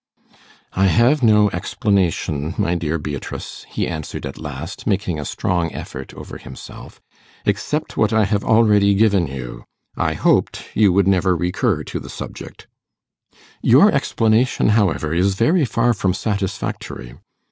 [0.73, 6.11] 'I have no explanation, my dear Beatrice,' he answered at last, making a strong effort
[6.15, 6.99] over himself,
[7.45, 9.63] 'except what I have already given you.
[9.95, 12.65] I hoped you would never recur to the subject.'
[13.61, 17.13] 'Your explanation, however, is very far from satisfactory.